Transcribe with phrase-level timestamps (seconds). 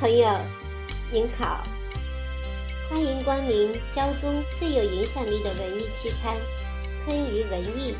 [0.00, 0.26] 朋友，
[1.12, 1.62] 您好，
[2.88, 6.34] 欢迎光临胶中最有影响力的文艺期刊
[7.04, 7.94] 《昆鱼文艺》。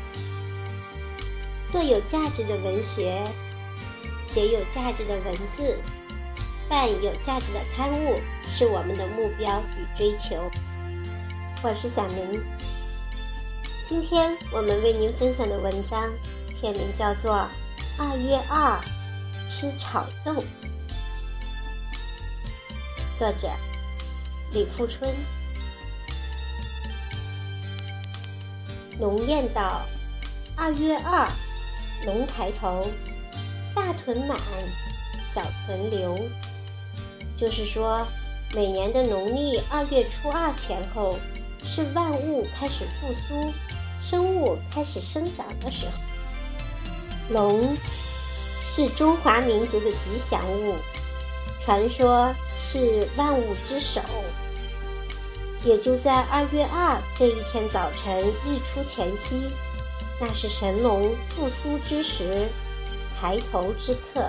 [1.71, 3.23] 做有价值的文学，
[4.25, 5.77] 写有价值的文字，
[6.67, 10.49] 办有价值的刊物，是我们的目标与追求。
[11.61, 12.41] 我是小明，
[13.87, 16.09] 今天我们为您分享的文章
[16.59, 17.31] 片名叫做
[17.99, 18.81] 《二月二
[19.47, 20.31] 吃炒豆》。
[23.21, 23.47] 作者
[24.51, 25.07] 李富春。
[28.99, 29.83] 龙雁道
[30.57, 31.29] ：“二月二，
[32.03, 32.87] 龙抬头，
[33.75, 34.35] 大豚满，
[35.31, 36.17] 小豚留。”
[37.37, 38.03] 就是说，
[38.55, 41.15] 每年的农历二月初二前后，
[41.63, 43.53] 是万物开始复苏、
[44.03, 45.91] 生物开始生长的时候。
[47.29, 47.77] 龙
[48.63, 50.73] 是中华民族的吉祥物。
[51.63, 54.01] 传说是万物之首，
[55.63, 59.51] 也就在二月二这一天早晨日出前夕，
[60.19, 62.47] 那是神龙复苏之时，
[63.15, 64.27] 抬头之刻。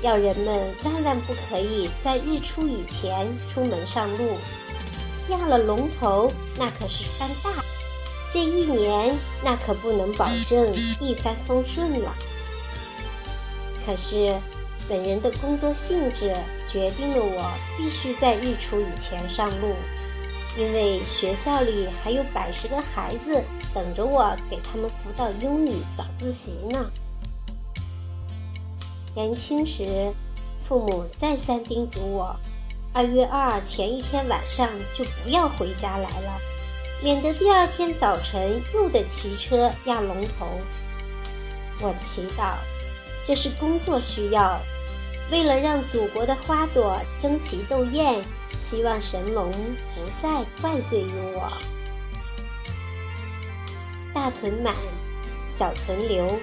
[0.00, 4.38] 要人们万万不可以在日出以前出门上路，
[5.28, 7.62] 压了龙头那可是犯大，
[8.32, 12.14] 这一年那可不能保证一帆风顺了。
[13.84, 14.34] 可是。
[14.92, 16.36] 本人的工作性质
[16.70, 19.74] 决定了我必须在日出以前上路，
[20.54, 26.90] 因为学校里还有百十个孩子等着我给他们辅导英语早自习呢。
[29.14, 30.12] 年轻时，
[30.68, 32.36] 父母再三叮嘱我，
[32.92, 36.38] 二月二前一天晚上就不要回家来了，
[37.02, 40.46] 免得第二天早晨又得骑车压龙头。
[41.80, 42.56] 我祈祷，
[43.26, 44.60] 这是工作需要。
[45.32, 48.22] 为了让祖国的花朵争奇斗艳，
[48.60, 51.50] 希望神龙不再怪罪于我。
[54.12, 54.74] 大屯满，
[55.48, 56.38] 小屯留，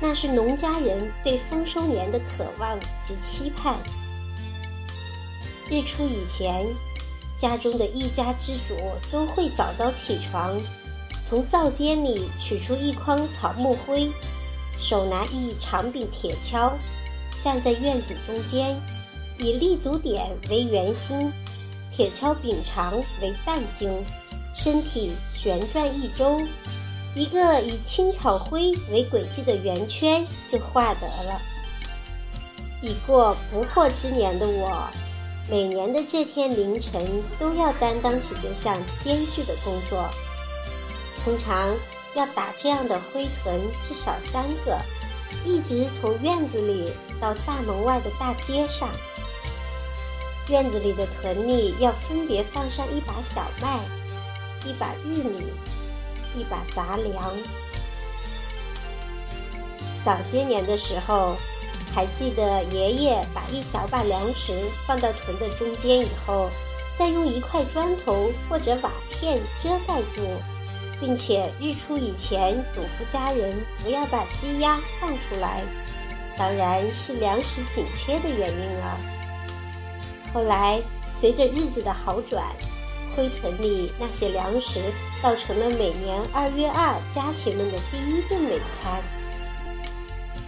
[0.00, 3.78] 那是农家人对丰收年的渴望及期盼。
[5.70, 6.66] 日出以前，
[7.38, 8.74] 家中的一家之主
[9.12, 10.58] 都会早早起床，
[11.28, 14.10] 从灶间里取出一筐草木灰，
[14.78, 16.72] 手拿一长柄铁锹。
[17.44, 18.74] 站在院子中间，
[19.38, 21.30] 以立足点为圆心，
[21.92, 24.02] 铁锹柄长为半径，
[24.56, 26.40] 身体旋转一周，
[27.14, 31.38] 一个以青草灰为轨迹的圆圈就画得了。
[32.80, 34.88] 已过不惑之年的我，
[35.50, 40.02] 每年的这天凌晨都要担当起这项艰巨的工作，
[41.22, 41.68] 通常
[42.16, 44.78] 要打这样的灰屯至少三个。
[45.44, 46.90] 一直从院子里
[47.24, 48.86] 到大门外的大街上，
[50.50, 53.80] 院子里的屯里要分别放上一把小麦、
[54.68, 55.46] 一把玉米、
[56.36, 57.34] 一把杂粮。
[60.04, 61.34] 早些年的时候，
[61.94, 64.52] 还记得爷爷把一小把粮食
[64.86, 66.50] 放到屯的中间以后，
[66.98, 70.20] 再用一块砖头或者瓦片遮盖住。
[71.00, 75.60] 并且日出以前嘱咐家人不要把鸡鸭放出来，
[76.36, 78.98] 当然是粮食紧缺的原因了。
[80.32, 80.80] 后来
[81.14, 82.44] 随着日子的好转，
[83.14, 84.80] 灰屯里那些粮食
[85.22, 89.00] 造成了每年二月二家禽们的第一顿美餐。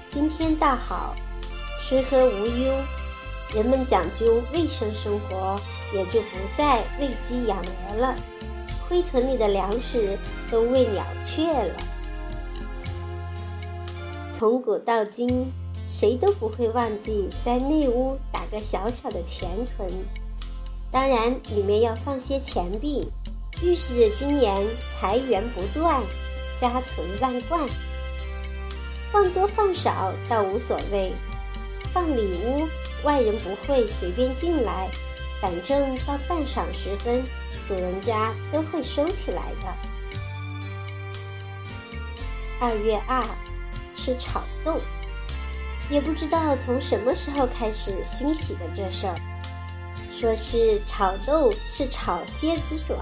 [0.09, 1.15] 今天倒好，
[1.79, 2.75] 吃喝无忧，
[3.55, 5.57] 人们讲究卫生生活，
[5.95, 8.15] 也就不再喂鸡养鹅了。
[8.89, 10.19] 灰屯里的粮食
[10.51, 11.75] 都喂鸟雀了。
[14.33, 15.51] 从古到今，
[15.87, 19.89] 谁都不会忘记在内屋打个小小的钱屯，
[20.91, 23.09] 当然里面要放些钱币，
[23.63, 24.67] 预示着今年
[24.99, 26.03] 财源不断，
[26.61, 27.69] 家存万贯。
[29.13, 31.13] 放多放少倒无所谓，
[31.93, 32.69] 放里屋
[33.05, 34.91] 外人不会随便进来，
[35.41, 37.23] 反正到半晌时分。
[37.69, 39.67] 主人家都会收起来的。
[42.61, 43.25] 二月二，
[43.93, 44.81] 吃炒豆，
[45.91, 49.15] 也不知道从什么时候开始兴起的这事儿。
[50.11, 52.97] 说是炒豆是炒蝎子爪，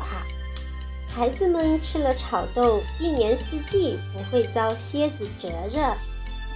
[1.15, 5.97] 孩子们吃了炒豆，一年四季不会遭蝎子蛰着，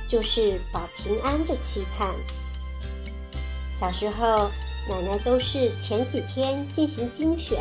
[0.08, 2.08] 就是保平安的期盼。
[3.72, 4.50] 小时候，
[4.88, 7.58] 奶奶都是前几天进行精选。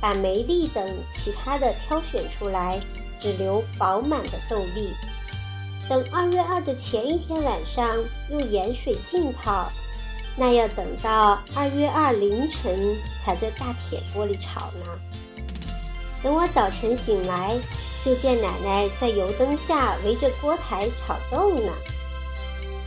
[0.00, 2.78] 把梅粒等其他的挑选出来，
[3.18, 4.92] 只留饱满的豆粒。
[5.88, 7.88] 等二月二的前一天晚上，
[8.30, 9.72] 用盐水浸泡，
[10.36, 12.94] 那要等到二月二凌晨
[13.24, 14.86] 才在大铁锅里炒呢。
[16.22, 17.58] 等我早晨醒来，
[18.04, 21.72] 就见奶奶在油灯下围着锅台炒豆呢。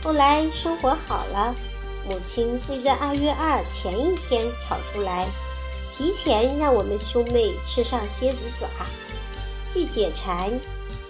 [0.04, 1.52] 后来生活好了，
[2.08, 5.26] 母亲会在二月二前一天炒出来，
[5.96, 8.68] 提前让我们兄妹吃上蝎子爪，
[9.66, 10.52] 既解馋，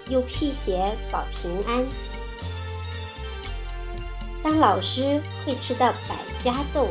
[0.09, 1.85] 又辟邪保平安。
[4.43, 6.89] 当老师会吃到百家豆，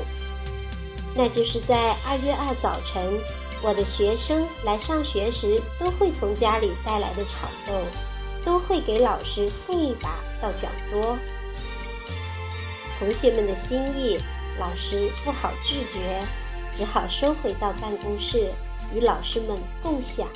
[1.16, 3.04] 那就是在二月二早晨，
[3.62, 7.74] 我的学生来上学时都会从家里带来的炒豆，
[8.46, 11.18] 都会给老师送一把到讲桌。
[12.98, 14.18] 同学们的心意，
[14.58, 16.22] 老师不好拒绝，
[16.78, 18.50] 只好收回到办公室
[18.96, 20.28] 与老师们共享。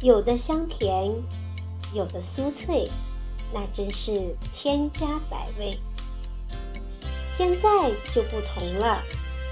[0.00, 1.10] 有的香甜，
[1.92, 2.88] 有的酥脆。
[3.52, 5.78] 那真是千家百味。
[7.34, 9.02] 现在就不同了，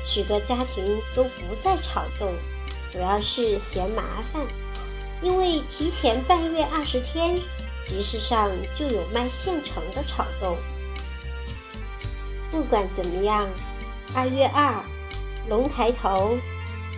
[0.05, 1.31] 许多家庭都不
[1.65, 2.29] 再炒豆，
[2.93, 4.43] 主要是嫌麻烦，
[5.23, 7.37] 因为提前半月二十天，
[7.87, 10.57] 集市上就有卖现成的炒豆。
[12.51, 13.49] 不管怎么样，
[14.15, 14.85] 二月二，
[15.49, 16.37] 龙抬头，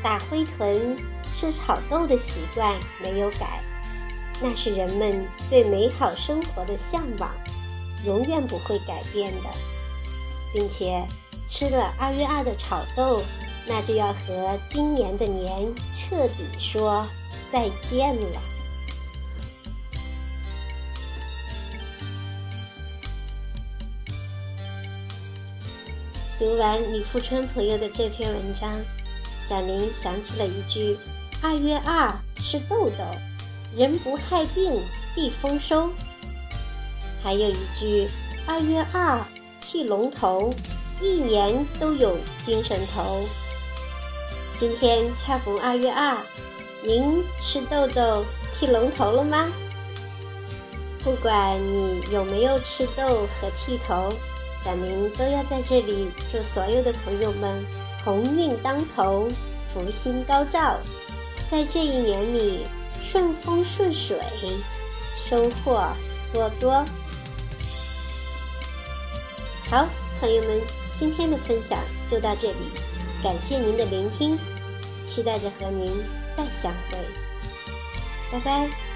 [0.03, 0.97] 打灰豚，
[1.38, 3.62] 吃炒豆的习惯没有改。
[4.43, 7.31] 那是人们对美好生活的向往，
[8.05, 9.49] 永远不会改变的，
[10.52, 11.06] 并且
[11.49, 13.23] 吃了二月二的炒豆，
[13.69, 17.06] 那就要和今年的年彻底说
[17.52, 18.40] 再见了。
[26.37, 28.73] 读完李富春朋友的这篇文章，
[29.49, 30.96] 小林想起了一句
[31.43, 33.05] ：“二月二吃豆豆。”
[33.76, 34.82] 人不害病，
[35.14, 35.90] 必丰收。
[37.23, 38.08] 还有一句
[38.46, 39.20] ：“二月二
[39.61, 40.50] 剃龙头，
[41.02, 43.25] 一年都有精神头。”
[44.58, 46.17] 今天恰逢二月二，
[46.82, 48.25] 您吃豆豆
[48.58, 49.46] 剃龙头了吗？
[51.05, 54.11] 不管你有没有吃豆和剃头，
[54.64, 57.64] 小明都要在这里祝所有的朋友们
[58.05, 59.29] 鸿运当头，
[59.73, 60.79] 福星高照，
[61.50, 62.67] 在这一年里。
[63.00, 64.19] 顺风顺水，
[65.17, 65.83] 收获
[66.31, 66.85] 多多。
[69.71, 69.89] 好，
[70.21, 70.61] 朋友们，
[70.99, 72.71] 今天的分享就到这里，
[73.23, 74.37] 感谢您的聆听，
[75.06, 75.91] 期待着和您
[76.37, 76.99] 再相会，
[78.31, 78.88] 拜拜。